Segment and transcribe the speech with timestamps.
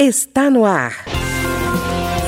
[0.00, 0.92] Está no ar.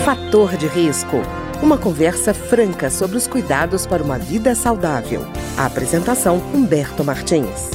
[0.04, 1.18] Fator de risco.
[1.62, 5.20] Uma conversa franca sobre os cuidados para uma vida saudável.
[5.56, 7.70] A apresentação Humberto Martins.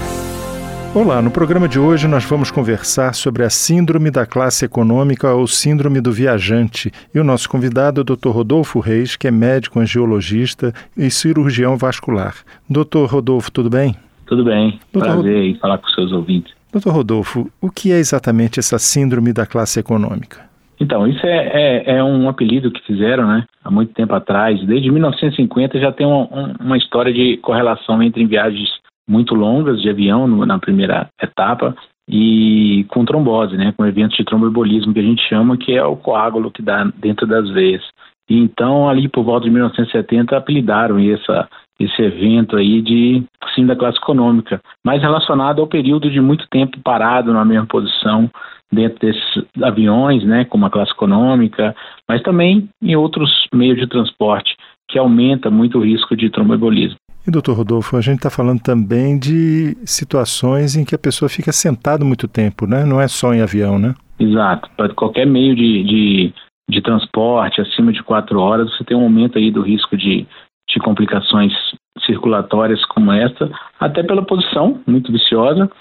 [0.94, 5.48] Olá, no programa de hoje nós vamos conversar sobre a síndrome da classe econômica ou
[5.48, 6.92] síndrome do viajante.
[7.14, 8.32] E o nosso convidado é o Dr.
[8.32, 12.36] Rodolfo Reis, que é médico angiologista e cirurgião vascular.
[12.70, 13.96] Doutor Rodolfo, tudo bem?
[14.26, 14.78] Tudo bem.
[14.92, 15.46] Doutor Prazer Rod...
[15.46, 16.55] em falar com os seus ouvintes.
[16.76, 20.42] Doutor Rodolfo, o que é exatamente essa síndrome da classe econômica?
[20.78, 23.46] Então, isso é, é, é, um apelido que fizeram, né?
[23.64, 24.62] Há muito tempo atrás.
[24.68, 28.68] Desde 1950 já tem uma, uma história de correlação entre viagens
[29.08, 31.74] muito longas de avião no, na primeira etapa
[32.10, 33.74] e com trombose, né?
[33.78, 37.26] Com eventos de tromboembolismo que a gente chama, que é o coágulo que dá dentro
[37.26, 37.84] das veias.
[38.30, 41.48] E então, ali por volta de 1970, apelidaram essa,
[41.80, 46.80] esse evento aí de sim da classe econômica, mais relacionado ao período de muito tempo
[46.84, 48.30] parado na mesma posição
[48.72, 51.76] dentro desses aviões, né, como a classe econômica,
[52.08, 54.56] mas também em outros meios de transporte,
[54.90, 56.98] que aumenta muito o risco de tromboembolismo.
[57.28, 61.52] E, doutor Rodolfo, a gente está falando também de situações em que a pessoa fica
[61.52, 62.86] sentada muito tempo, né?
[62.86, 63.96] Não é só em avião, né?
[64.20, 64.70] Exato.
[64.78, 66.34] Para qualquer meio de, de,
[66.70, 70.28] de transporte acima de quatro horas, você tem um aumento aí do risco de
[70.76, 71.54] de complicações
[72.06, 75.72] circulatórias como esta, até pela posição muito viciosa.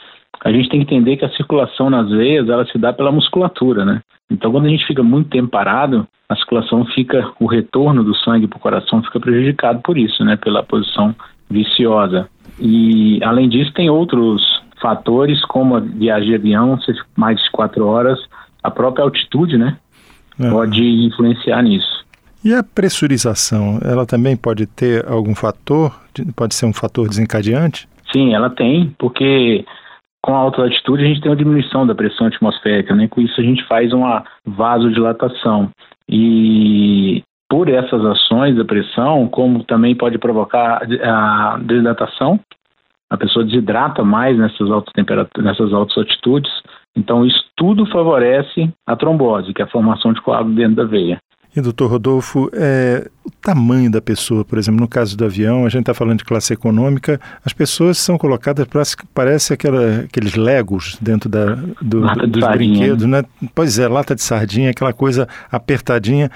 [0.44, 3.84] A gente tem que entender que a circulação nas veias ela se dá pela musculatura,
[3.84, 4.00] né?
[4.30, 8.46] Então, quando a gente fica muito tempo parado, a circulação fica, o retorno do sangue
[8.46, 10.36] para o coração fica prejudicado por isso, né?
[10.36, 11.14] Pela posição
[11.50, 12.28] viciosa.
[12.58, 14.42] E, além disso, tem outros
[14.80, 16.78] fatores, como a viagem de avião,
[17.16, 18.18] mais de quatro horas,
[18.62, 19.76] a própria altitude, né?
[20.38, 20.50] Uhum.
[20.50, 22.03] Pode influenciar nisso.
[22.44, 25.98] E a pressurização, ela também pode ter algum fator,
[26.36, 27.88] pode ser um fator desencadeante?
[28.12, 29.64] Sim, ela tem, porque
[30.22, 33.08] com a alta altitude a gente tem uma diminuição da pressão atmosférica, né?
[33.08, 35.70] Com isso a gente faz uma vasodilatação.
[36.08, 42.38] E por essas ações da pressão, como também pode provocar a desidratação,
[43.10, 46.50] a pessoa desidrata mais nessas altas temperaturas, nessas altas altitudes.
[46.96, 51.18] Então isso tudo favorece a trombose, que é a formação de coágulo dentro da veia.
[51.56, 55.68] E, doutor Rodolfo, é, o tamanho da pessoa, por exemplo, no caso do avião, a
[55.68, 60.98] gente está falando de classe econômica, as pessoas são colocadas, parece, parece aquela, aqueles legos
[61.00, 63.22] dentro da, do, dos sardinha, brinquedos, né?
[63.54, 66.28] Pois é, lata de sardinha, aquela coisa apertadinha.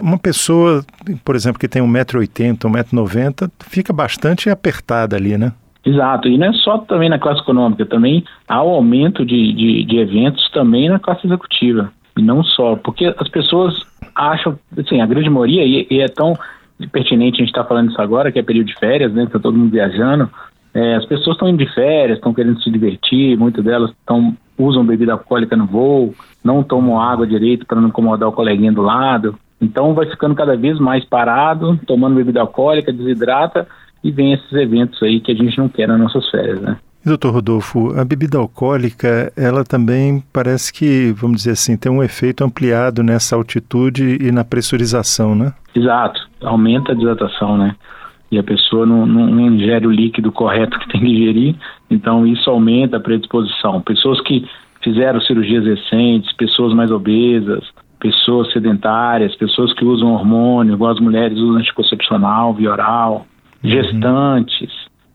[0.00, 0.82] Uma pessoa,
[1.22, 5.52] por exemplo, que tem 1,80m, 1,90m, fica bastante apertada ali, né?
[5.84, 9.84] Exato, e não é só também na classe econômica, também há o aumento de, de,
[9.84, 11.92] de eventos também na classe executiva.
[12.16, 13.74] E não só, porque as pessoas
[14.14, 16.36] acham, assim, a grande maioria, e, e é tão
[16.90, 19.26] pertinente a gente estar tá falando isso agora, que é período de férias, né?
[19.30, 20.30] Tá todo mundo viajando.
[20.74, 24.84] É, as pessoas estão indo de férias, estão querendo se divertir, muitas delas estão usam
[24.84, 26.14] bebida alcoólica no voo,
[26.44, 29.36] não tomam água direito para não incomodar o coleguinha do lado.
[29.60, 33.66] Então vai ficando cada vez mais parado, tomando bebida alcoólica, desidrata
[34.02, 36.76] e vem esses eventos aí que a gente não quer nas nossas férias, né?
[37.04, 42.44] Doutor Rodolfo, a bebida alcoólica, ela também parece que, vamos dizer assim, tem um efeito
[42.44, 45.52] ampliado nessa altitude e na pressurização, né?
[45.74, 47.74] Exato, aumenta a desidratação, né?
[48.30, 51.56] E a pessoa não, não, não ingere o líquido correto que tem que ingerir,
[51.90, 53.80] então isso aumenta a predisposição.
[53.80, 54.46] Pessoas que
[54.80, 57.64] fizeram cirurgias recentes, pessoas mais obesas,
[57.98, 63.26] pessoas sedentárias, pessoas que usam hormônio, igual as mulheres usam anticoncepcional, via oral,
[63.62, 63.70] uhum.
[63.70, 64.70] gestantes,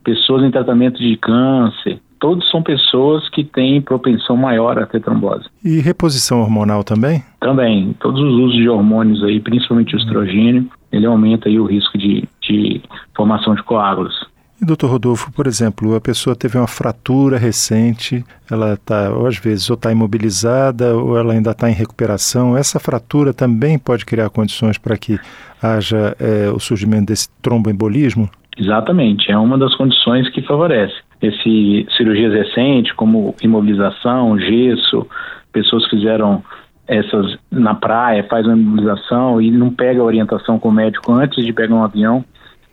[0.07, 5.43] pessoas em tratamento de câncer, todos são pessoas que têm propensão maior a ter trombose.
[5.61, 7.21] E reposição hormonal também?
[7.41, 7.93] Também.
[7.99, 12.23] Todos os usos de hormônios aí, principalmente o estrogênio, ele aumenta aí o risco de,
[12.41, 12.81] de
[13.13, 14.15] formação de coágulos.
[14.61, 19.37] E doutor Rodolfo, por exemplo, a pessoa teve uma fratura recente, ela está, ou às
[19.37, 22.55] vezes, ou está imobilizada, ou ela ainda está em recuperação.
[22.55, 25.19] Essa fratura também pode criar condições para que
[25.61, 28.29] haja é, o surgimento desse tromboembolismo?
[28.57, 30.95] Exatamente, é uma das condições que favorece.
[31.21, 35.07] Esse cirurgias recentes, como imobilização, gesso,
[35.51, 36.43] pessoas fizeram
[36.87, 41.45] essas na praia, faz uma imobilização e não pega a orientação com o médico antes
[41.45, 42.23] de pegar um avião.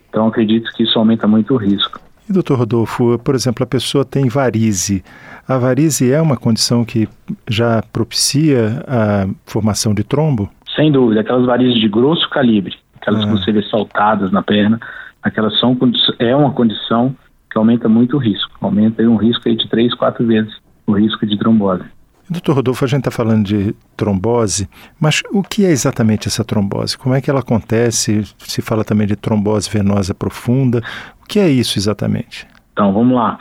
[0.08, 2.00] Então acredito que isso aumenta muito o risco.
[2.28, 5.04] E doutor Rodolfo, por exemplo, a pessoa tem varize.
[5.46, 7.06] A varize é uma condição que
[7.48, 10.48] já propicia a formação de trombo?
[10.74, 13.26] Sem dúvida, aquelas varizes de grosso calibre, aquelas ah.
[13.26, 14.80] que você vê saltadas na perna,
[15.24, 15.76] aquelas são
[16.18, 17.16] é uma condição
[17.50, 20.54] que aumenta muito o risco, aumenta um risco aí de três, quatro vezes
[20.86, 21.84] o risco de trombose.
[22.28, 24.68] Doutor Rodolfo, a gente está falando de trombose,
[24.98, 26.96] mas o que é exatamente essa trombose?
[26.96, 28.22] Como é que ela acontece?
[28.38, 30.80] Se fala também de trombose venosa profunda.
[31.22, 32.46] O que é isso exatamente?
[32.72, 33.38] Então, vamos lá.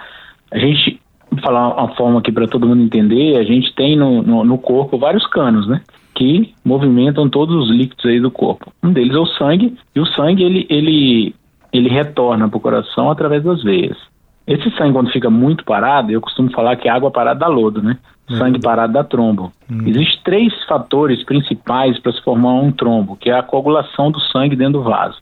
[0.52, 1.00] A gente
[1.32, 4.58] vou falar uma forma aqui para todo mundo entender, a gente tem no, no, no,
[4.58, 5.82] corpo vários canos, né?
[6.14, 8.72] Que movimentam todos os líquidos aí do corpo.
[8.84, 11.36] Um deles é o sangue, e o sangue ele, ele,
[11.74, 13.98] ele retorna para o coração através das veias.
[14.46, 17.82] Esse sangue, quando fica muito parado, eu costumo falar que é água parada dá lodo,
[17.82, 17.98] né?
[18.30, 18.38] Uhum.
[18.38, 19.52] Sangue parado dá trombo.
[19.70, 19.88] Uhum.
[19.88, 24.56] Existem três fatores principais para se formar um trombo, que é a coagulação do sangue
[24.56, 25.18] dentro do vaso.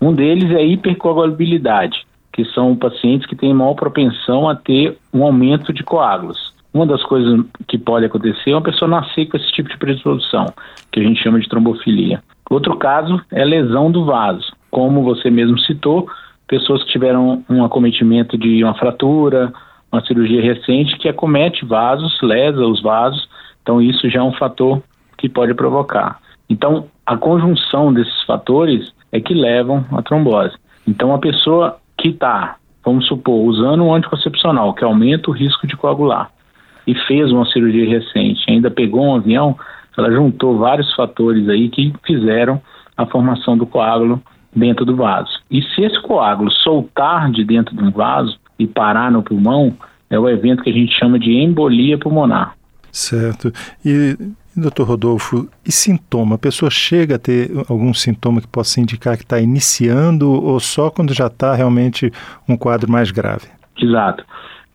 [0.00, 5.24] Um deles é a hipercoagulabilidade, que são pacientes que têm maior propensão a ter um
[5.24, 6.52] aumento de coágulos.
[6.72, 10.46] Uma das coisas que pode acontecer é uma pessoa nascer com esse tipo de predisposição,
[10.90, 12.20] que a gente chama de trombofilia.
[12.50, 14.52] Outro caso é lesão do vaso.
[14.74, 16.08] Como você mesmo citou,
[16.48, 19.52] pessoas que tiveram um acometimento de uma fratura,
[19.92, 23.28] uma cirurgia recente que acomete vasos, lesa os vasos,
[23.62, 24.82] então isso já é um fator
[25.16, 26.18] que pode provocar.
[26.50, 30.56] Então, a conjunção desses fatores é que levam à trombose.
[30.88, 35.76] Então, a pessoa que está, vamos supor, usando um anticoncepcional que aumenta o risco de
[35.76, 36.32] coagular
[36.84, 39.56] e fez uma cirurgia recente, ainda pegou um avião,
[39.96, 42.60] ela juntou vários fatores aí que fizeram
[42.96, 44.20] a formação do coágulo
[44.54, 45.30] dentro do vaso.
[45.50, 49.76] E se esse coágulo soltar de dentro de um vaso e parar no pulmão,
[50.08, 52.54] é o evento que a gente chama de embolia pulmonar.
[52.92, 53.52] Certo.
[53.84, 54.16] E,
[54.56, 56.36] doutor Rodolfo, e sintoma?
[56.36, 60.90] A pessoa chega a ter algum sintoma que possa indicar que está iniciando ou só
[60.90, 62.12] quando já está realmente
[62.48, 63.48] um quadro mais grave?
[63.76, 64.24] Exato.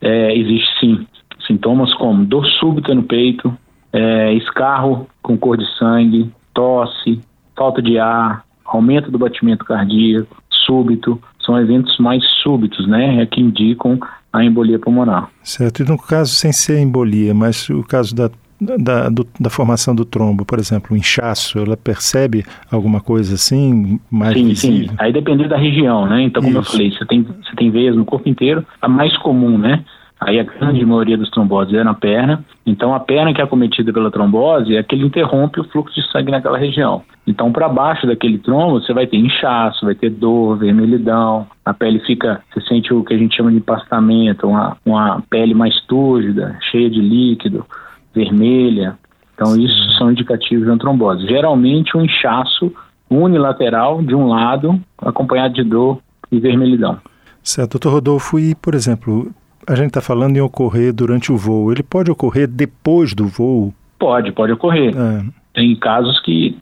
[0.02, 1.08] É, existe sim
[1.50, 3.52] sintomas como dor súbita no peito,
[3.92, 7.20] é, escarro com cor de sangue, tosse,
[7.58, 10.38] falta de ar, aumento do batimento cardíaco
[10.69, 14.00] súbito, são eventos mais súbitos, né, é que indicam
[14.31, 15.30] a embolia pulmonar.
[15.42, 15.81] Certo.
[15.81, 18.30] E no caso sem ser embolia, mas o caso da
[18.62, 23.98] da, do, da formação do trombo, por exemplo, o inchaço, ela percebe alguma coisa assim
[24.12, 24.89] mais sim, visível?
[24.89, 26.24] Sim, aí depende da região, né?
[26.24, 26.68] Então, como Isso.
[26.68, 29.86] eu falei, você tem, você tem veias no corpo inteiro, a mais comum, né?
[30.19, 32.44] Aí a grande maioria dos tromboses é na perna.
[32.66, 36.12] Então a perna que é acometida pela trombose é que ele interrompe o fluxo de
[36.12, 37.04] sangue naquela região.
[37.25, 42.00] Então para baixo daquele trombo você vai ter inchaço, vai ter dor, vermelhidão, a pele
[42.00, 46.57] fica, você sente o que a gente chama de empastamento, uma, uma pele mais túrgida,
[46.69, 47.66] cheia de líquido,
[48.13, 48.98] vermelha.
[49.33, 51.25] Então isso são indicativos de uma trombose.
[51.27, 52.74] Geralmente um inchaço
[53.10, 56.00] unilateral de um lado, acompanhado de dor
[56.30, 57.00] e vermelhidão.
[57.42, 59.31] Certo, doutor Rodolfo, e por exemplo,
[59.69, 61.71] a gente está falando em ocorrer durante o voo.
[61.71, 63.71] Ele pode ocorrer depois do voo?
[64.00, 64.95] Pode, pode ocorrer.
[64.98, 65.24] É.
[65.54, 66.57] Tem casos que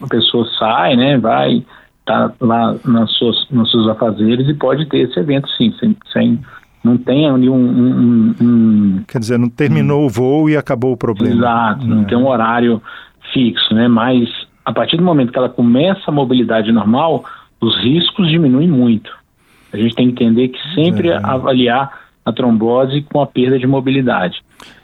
[0.00, 1.64] a pessoa sai, né, vai,
[2.06, 6.38] tá lá nas suas, nos seus afazeres e pode ter esse evento sim, sem, sem
[6.84, 10.96] não tem ali um, um, um, Quer dizer, não terminou o voo e acabou o
[10.96, 11.34] problema.
[11.34, 12.04] Exato, não é.
[12.04, 12.80] tem um horário
[13.32, 13.88] fixo, né?
[13.88, 14.28] Mas
[14.64, 17.24] a partir do momento que ela começa a mobilidade normal,
[17.60, 19.10] os riscos diminuem muito.
[19.72, 21.20] A gente tem que entender que sempre é.
[21.22, 24.42] avaliar a trombose com a perda de mobilidade.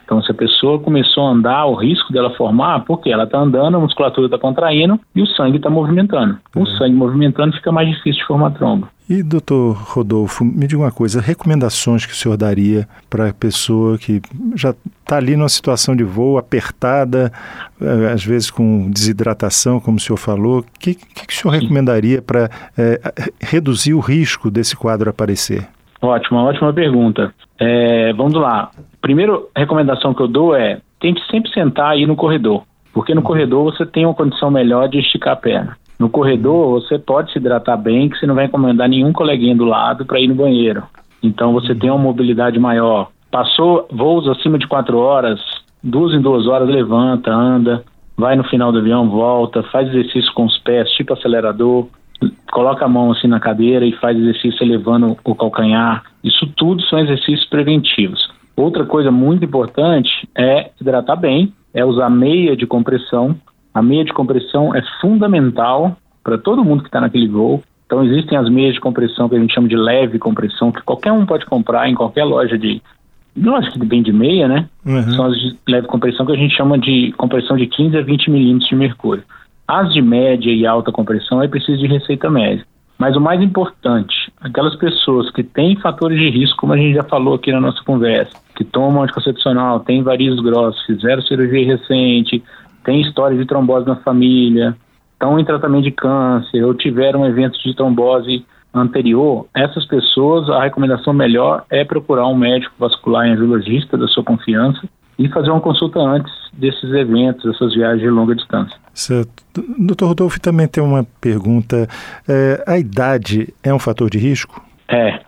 [0.09, 3.77] Então, se a pessoa começou a andar, o risco dela formar, porque ela está andando,
[3.77, 6.35] a musculatura está contraindo e o sangue está movimentando.
[6.55, 6.65] O uhum.
[6.65, 8.87] sangue movimentando fica mais difícil de formar trombo.
[9.07, 13.99] E, doutor Rodolfo, me diga uma coisa: recomendações que o senhor daria para a pessoa
[13.99, 14.19] que
[14.55, 17.31] já está ali numa situação de voo apertada,
[17.79, 21.53] eh, às vezes com desidratação, como o senhor falou, o que, que, que, o senhor
[21.53, 22.99] recomendaria para é,
[23.39, 25.67] reduzir o risco desse quadro aparecer?
[26.01, 27.33] Ótima, ótima pergunta.
[27.59, 28.71] É, vamos lá.
[29.01, 32.63] Primeiro, recomendação que eu dou é tente sempre sentar aí no corredor,
[32.93, 35.77] porque no corredor você tem uma condição melhor de esticar a perna.
[35.97, 39.65] No corredor você pode se hidratar bem, que você não vai encomendar nenhum coleguinha do
[39.65, 40.83] lado para ir no banheiro.
[41.21, 43.09] Então você tem uma mobilidade maior.
[43.29, 45.39] Passou voos acima de quatro horas,
[45.83, 47.83] duas em duas horas levanta, anda,
[48.17, 51.87] vai no final do avião, volta, faz exercício com os pés, tipo acelerador
[52.51, 56.03] coloca a mão assim na cadeira e faz exercício elevando o calcanhar.
[56.23, 58.29] Isso tudo são exercícios preventivos.
[58.55, 63.35] Outra coisa muito importante é hidratar bem, é usar meia de compressão.
[63.73, 67.63] A meia de compressão é fundamental para todo mundo que está naquele voo.
[67.85, 71.11] Então existem as meias de compressão que a gente chama de leve compressão, que qualquer
[71.11, 72.81] um pode comprar em qualquer loja de
[73.35, 74.67] lógico que vende meia, né?
[74.85, 75.11] Uhum.
[75.13, 78.29] São as de leve compressão que a gente chama de compressão de 15 a 20
[78.29, 79.23] milímetros de mercúrio.
[79.69, 82.67] As de média e alta compressão é preciso de receita médica.
[82.97, 87.03] Mas o mais importante, aquelas pessoas que têm fatores de risco, como a gente já
[87.03, 92.43] falou aqui na nossa conversa, que tomam anticoncepcional, têm varizes grossos, fizeram cirurgia recente,
[92.83, 94.75] têm história de trombose na família,
[95.13, 100.63] estão em tratamento de câncer ou tiveram um evento de trombose anterior, essas pessoas, a
[100.63, 104.81] recomendação melhor é procurar um médico vascular e angiologista da sua confiança
[105.19, 108.75] e fazer uma consulta antes desses eventos, dessas viagens de longa distância.
[108.93, 109.43] Certo.
[109.77, 111.87] Doutor Rodolfo também tem uma pergunta.
[112.27, 114.63] É, a idade é um fator de risco?
[114.87, 115.19] É.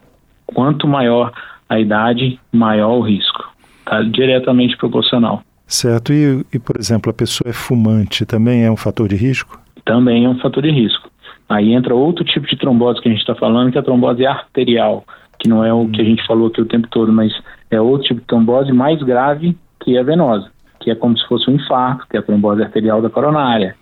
[0.46, 1.34] Quanto maior
[1.68, 3.52] a idade, maior o risco.
[3.80, 5.44] Está diretamente proporcional.
[5.68, 6.14] Certo.
[6.14, 9.60] E, e, por exemplo, a pessoa é fumante, também é um fator de risco?
[9.84, 11.10] Também é um fator de risco.
[11.50, 14.26] Aí entra outro tipo de trombose que a gente está falando, que é a trombose
[14.26, 15.04] arterial,
[15.38, 17.34] que não é o que a gente falou aqui o tempo todo, mas
[17.70, 21.50] é outro tipo de trombose mais grave que a venosa, que é como se fosse
[21.50, 23.76] um infarto, que é a trombose arterial da coronária,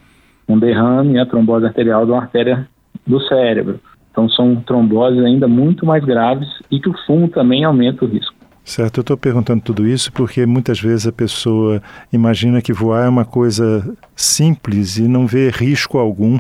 [0.48, 2.68] um derrame e a trombose arterial de uma artéria
[3.06, 3.79] do cérebro.
[4.12, 8.36] Então são tromboses ainda muito mais graves e que o fumo também aumenta o risco.
[8.63, 13.10] Certo, eu estou perguntando tudo isso porque muitas vezes a pessoa imagina que voar é
[13.10, 16.38] uma coisa simples e não vê risco algum.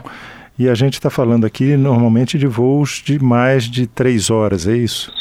[0.57, 4.75] E a gente está falando aqui normalmente de voos de mais de três horas, é
[4.75, 5.11] isso?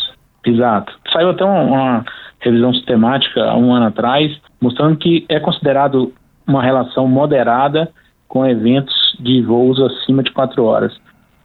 [0.45, 0.93] Exato.
[1.13, 2.05] Saiu até uma, uma
[2.41, 6.13] revisão sistemática há um ano atrás, mostrando que é considerado
[6.47, 7.91] uma relação moderada
[8.27, 10.93] com eventos de voos acima de quatro horas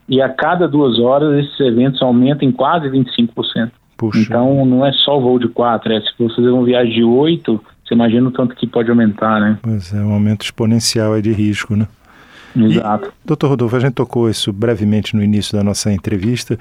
[0.08, 3.70] e a cada duas horas esses eventos aumentam em quase 25%.
[3.96, 4.18] Puxa.
[4.20, 7.04] Então não é só o voo de quatro, é se você fazer uma viagem de
[7.04, 9.58] oito, você imagina o tanto que pode aumentar, né?
[9.62, 11.86] Pois é, um aumento exponencial aí de risco, né?
[12.56, 13.08] Exato.
[13.08, 16.58] E, doutor Rodolfo, a gente tocou isso brevemente no início da nossa entrevista,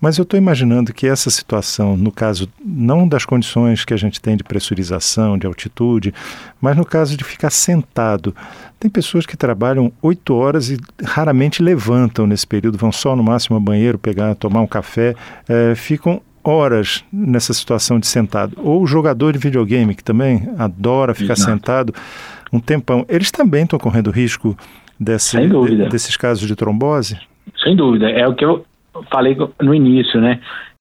[0.00, 4.20] mas eu estou imaginando que essa situação, no caso não das condições que a gente
[4.20, 6.12] tem de pressurização, de altitude,
[6.60, 8.34] mas no caso de ficar sentado,
[8.78, 13.56] tem pessoas que trabalham oito horas e raramente levantam nesse período, vão só no máximo
[13.56, 15.14] ao banheiro pegar, tomar um café,
[15.48, 18.56] é, ficam horas nessa situação de sentado.
[18.62, 21.50] Ou o jogador de videogame, que também adora ficar Exato.
[21.50, 21.94] sentado
[22.52, 24.56] um tempão, eles também estão correndo risco
[24.98, 27.18] desse, de, desses casos de trombose?
[27.62, 28.10] Sem dúvida.
[28.10, 28.64] É o que eu
[29.10, 30.40] falei no início, né?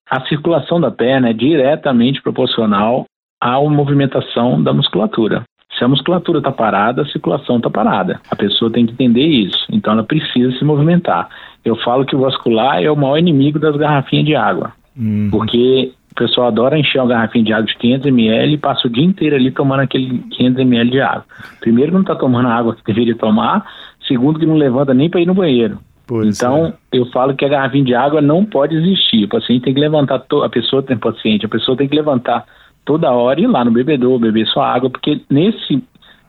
[0.09, 3.05] A circulação da perna é diretamente proporcional
[3.41, 5.43] à movimentação da musculatura.
[5.77, 8.19] Se a musculatura está parada, a circulação está parada.
[8.31, 9.65] A pessoa tem que entender isso.
[9.69, 11.27] Então ela precisa se movimentar.
[11.65, 14.71] Eu falo que o vascular é o maior inimigo das garrafinhas de água.
[14.97, 15.27] Uhum.
[15.29, 18.89] Porque o pessoal adora encher uma garrafinha de água de 500 ml e passa o
[18.89, 21.25] dia inteiro ali tomando aquele 500 ml de água.
[21.59, 23.65] Primeiro, não está tomando a água que deveria tomar.
[24.07, 25.79] Segundo, que não levanta nem para ir no banheiro.
[26.07, 26.73] Pois então, é.
[26.91, 29.25] eu falo que a garrafinha de água não pode existir.
[29.25, 30.43] O paciente tem que levantar, to...
[30.43, 32.45] a pessoa tem paciente, a pessoa tem que levantar
[32.83, 35.83] toda hora e ir lá no bebedouro, beber sua água, porque nesse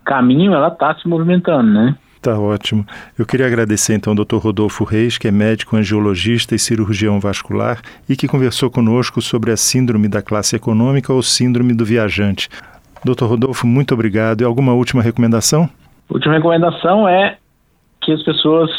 [0.04, 1.94] caminho ela está se movimentando, né?
[2.22, 2.84] Tá ótimo.
[3.18, 4.38] Eu queria agradecer então ao Dr.
[4.38, 9.56] Rodolfo Reis, que é médico angiologista e cirurgião vascular e que conversou conosco sobre a
[9.56, 12.48] síndrome da classe econômica ou síndrome do viajante.
[13.04, 13.26] Dr.
[13.26, 14.40] Rodolfo, muito obrigado.
[14.40, 15.68] E alguma última recomendação?
[16.08, 17.36] Última recomendação é
[18.06, 18.70] que as pessoas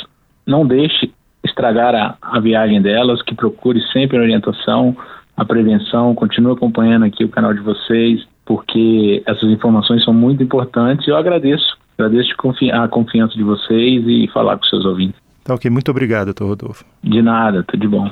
[0.45, 1.11] não deixem
[1.43, 4.97] estragar a, a viagem delas, que procure sempre a orientação,
[5.35, 11.07] a prevenção, continue acompanhando aqui o canal de vocês, porque essas informações são muito importantes.
[11.07, 12.31] Eu agradeço Agradeço
[12.73, 15.19] a confiança de vocês e falar com seus ouvintes.
[15.43, 16.85] Tá ok, muito obrigado, doutor Rodolfo.
[17.03, 18.11] De nada, tudo de bom.